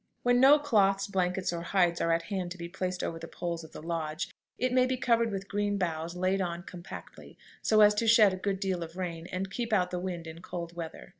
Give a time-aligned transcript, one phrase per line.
[0.23, 3.63] ]When no cloths, blankets, or hides are at hand to be placed over the poles
[3.63, 7.93] of the lodge, it may be covered with green boughs laid on compactly, so as
[7.93, 11.09] to shed a good deal of rain, and keep out the wind in cold weather.